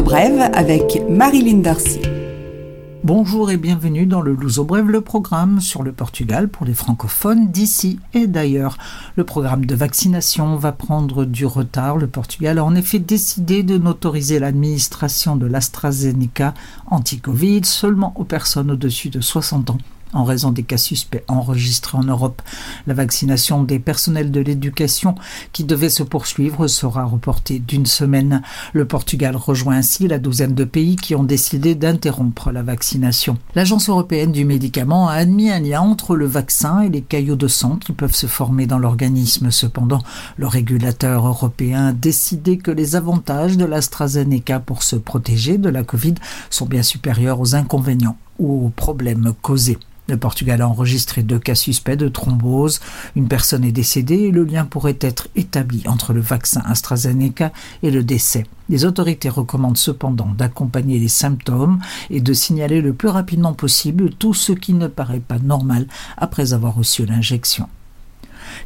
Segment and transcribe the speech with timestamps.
[0.00, 2.00] Brève avec Marilyn Darcy.
[3.04, 7.50] Bonjour et bienvenue dans le Luso Brève, le programme sur le Portugal pour les francophones
[7.50, 8.78] d'ici et d'ailleurs.
[9.16, 11.98] Le programme de vaccination va prendre du retard.
[11.98, 16.54] Le Portugal a en effet décidé de n'autoriser l'administration de l'AstraZeneca
[16.86, 19.78] anti-Covid seulement aux personnes au-dessus de 60 ans
[20.12, 22.42] en raison des cas suspects enregistrés en Europe.
[22.86, 25.14] La vaccination des personnels de l'éducation
[25.52, 28.42] qui devait se poursuivre sera reportée d'une semaine.
[28.72, 33.38] Le Portugal rejoint ainsi la douzaine de pays qui ont décidé d'interrompre la vaccination.
[33.54, 37.48] L'Agence européenne du médicament a admis un lien entre le vaccin et les caillots de
[37.48, 39.50] sang qui peuvent se former dans l'organisme.
[39.50, 40.02] Cependant,
[40.36, 45.82] le régulateur européen a décidé que les avantages de l'AstraZeneca pour se protéger de la
[45.82, 46.14] Covid
[46.50, 48.16] sont bien supérieurs aux inconvénients
[48.76, 49.78] problèmes causés.
[50.08, 52.80] Le Portugal a enregistré deux cas suspects de thrombose.
[53.14, 57.52] Une personne est décédée et le lien pourrait être établi entre le vaccin AstraZeneca
[57.84, 58.44] et le décès.
[58.68, 61.78] Les autorités recommandent cependant d'accompagner les symptômes
[62.10, 66.52] et de signaler le plus rapidement possible tout ce qui ne paraît pas normal après
[66.52, 67.68] avoir reçu l'injection.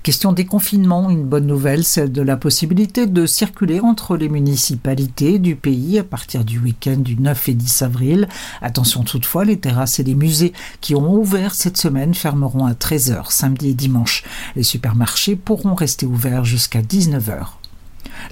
[0.02, 5.56] Question déconfinement, une bonne nouvelle, celle de la possibilité de circuler entre les municipalités du
[5.56, 8.28] pays à partir du week-end du 9 et 10 avril.
[8.62, 13.30] Attention toutefois, les terrasses et les musées qui ont ouvert cette semaine fermeront à 13h
[13.30, 14.22] samedi et dimanche.
[14.55, 17.47] Les supermarchés pourront rester ouverts jusqu'à 19h.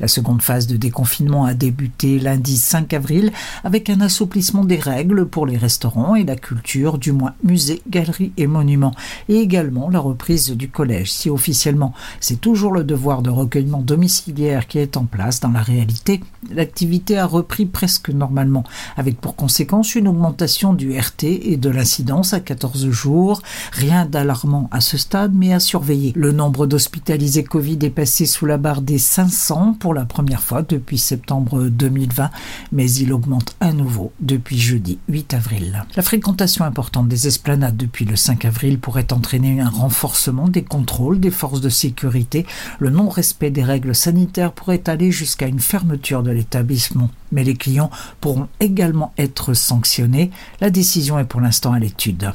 [0.00, 3.32] La seconde phase de déconfinement a débuté lundi 5 avril
[3.62, 8.32] avec un assouplissement des règles pour les restaurants et la culture, du moins musées, galeries
[8.36, 8.94] et monuments,
[9.28, 11.12] et également la reprise du collège.
[11.12, 15.62] Si officiellement c'est toujours le devoir de recueillement domiciliaire qui est en place, dans la
[15.62, 18.64] réalité, l'activité a repris presque normalement,
[18.96, 23.42] avec pour conséquence une augmentation du RT et de l'incidence à 14 jours.
[23.72, 26.12] Rien d'alarmant à ce stade, mais à surveiller.
[26.16, 30.62] Le nombre d'hospitalisés Covid est passé sous la barre des 500 pour la première fois
[30.62, 32.30] depuis septembre 2020,
[32.72, 35.84] mais il augmente à nouveau depuis jeudi 8 avril.
[35.96, 41.20] La fréquentation importante des esplanades depuis le 5 avril pourrait entraîner un renforcement des contrôles
[41.20, 42.46] des forces de sécurité.
[42.78, 47.10] Le non-respect des règles sanitaires pourrait aller jusqu'à une fermeture de l'établissement.
[47.32, 47.90] Mais les clients
[48.20, 50.30] pourront également être sanctionnés.
[50.60, 52.32] La décision est pour l'instant à l'étude.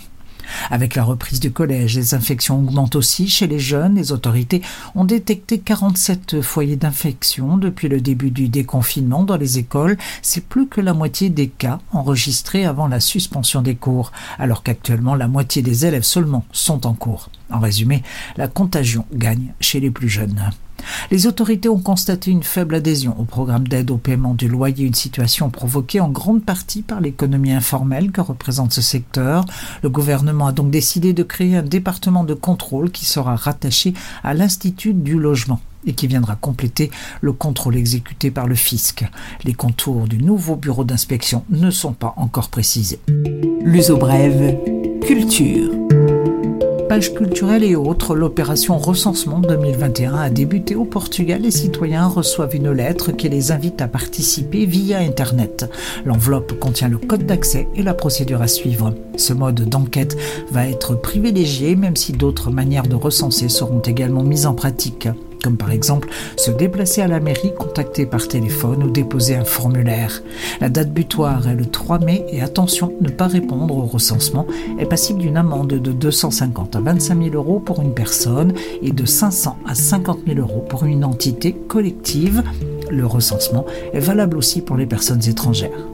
[0.70, 3.96] Avec la reprise du collège, les infections augmentent aussi chez les jeunes.
[3.96, 4.62] Les autorités
[4.96, 9.98] ont détecté 47 foyers d'infection depuis le début du déconfinement dans les écoles.
[10.22, 15.16] C'est plus que la moitié des cas enregistrés avant la suspension des cours, alors qu'actuellement
[15.16, 17.30] la moitié des élèves seulement sont en cours.
[17.52, 18.04] En résumé,
[18.38, 20.52] la contagion gagne chez les plus jeunes.
[21.12, 24.94] Les autorités ont constaté une faible adhésion au programme d'aide au paiement du loyer, une
[24.94, 29.46] situation provoquée en grande partie par l'économie informelle que représente ce secteur.
[29.84, 33.94] Le gouvernement a donc décidé de créer un département de contrôle qui sera rattaché
[34.24, 39.06] à l'Institut du logement et qui viendra compléter le contrôle exécuté par le fisc.
[39.46, 43.00] Les contours du nouveau bureau d'inspection ne sont pas encore précisés.
[43.64, 44.58] L'uso brève,
[45.02, 45.72] culture
[46.90, 51.44] page culturelle et autres, l'opération recensement 2021 a débuté au Portugal.
[51.44, 55.70] Les citoyens reçoivent une lettre qui les invite à participer via Internet.
[56.04, 58.96] L'enveloppe contient le code d'accès et la procédure à suivre.
[59.18, 60.18] Ce mode d'enquête
[60.52, 65.08] va être privilégié même si d'autres manières de recenser seront également mises en pratique
[65.44, 70.22] comme par exemple se déplacer à la mairie, contacter par téléphone ou déposer un formulaire.
[70.62, 74.46] La date butoir est le 3 mai et attention, ne pas répondre au recensement
[74.78, 79.06] est passible d'une amende de 250 à 25 000 euros pour une personne et de
[79.06, 82.44] 500 à 50 000 euros pour une entité collective.
[82.90, 85.88] Le recensement est valable aussi pour les personnes étrangères.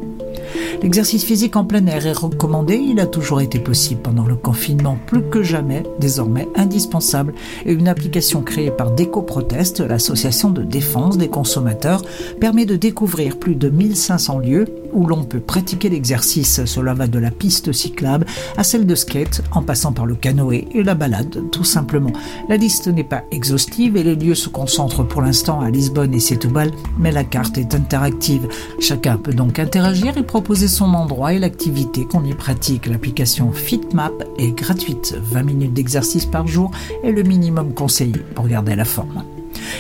[0.86, 5.00] L'exercice physique en plein air est recommandé, il a toujours été possible pendant le confinement,
[5.08, 7.34] plus que jamais, désormais indispensable,
[7.66, 12.04] et une application créée par DécoProtest, l'association de défense des consommateurs,
[12.40, 16.64] permet de découvrir plus de 1500 lieux où l'on peut pratiquer l'exercice.
[16.66, 20.68] Cela va de la piste cyclable à celle de skate, en passant par le canoë
[20.72, 22.14] et la balade, tout simplement.
[22.48, 26.20] La liste n'est pas exhaustive et les lieux se concentrent pour l'instant à Lisbonne et
[26.20, 28.48] Setúbal, mais la carte est interactive.
[28.80, 32.88] Chacun peut donc interagir et proposer son endroit et l'activité qu'on y pratique.
[32.88, 35.18] L'application FitMap est gratuite.
[35.32, 39.24] 20 minutes d'exercice par jour est le minimum conseillé pour garder la forme.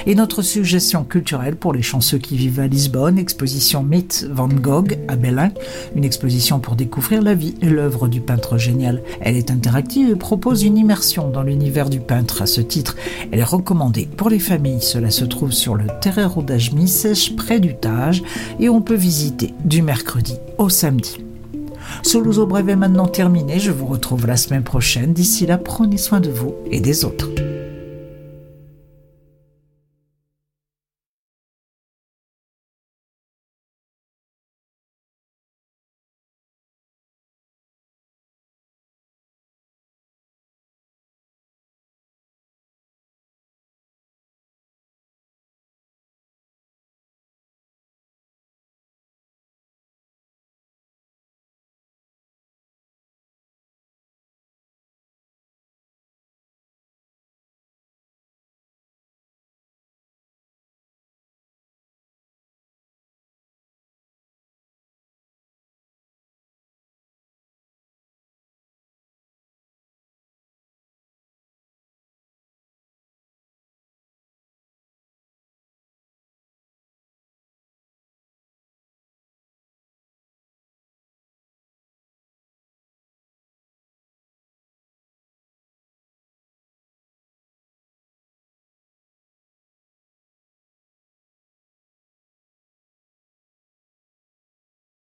[0.05, 4.97] Et notre suggestion culturelle pour les chanceux qui vivent à Lisbonne, exposition Myth Van Gogh
[5.07, 5.51] à Belin,
[5.95, 9.01] une exposition pour découvrir la vie et l'œuvre du peintre génial.
[9.21, 12.41] Elle est interactive et propose une immersion dans l'univers du peintre.
[12.41, 12.95] À ce titre,
[13.31, 14.81] elle est recommandée pour les familles.
[14.81, 18.23] Cela se trouve sur le Terreiro das Missas, près du Tage,
[18.59, 21.17] et on peut visiter du mercredi au samedi.
[22.03, 23.59] Ce Louzo Brève est maintenant terminé.
[23.59, 25.13] Je vous retrouve la semaine prochaine.
[25.13, 27.29] D'ici là, prenez soin de vous et des autres.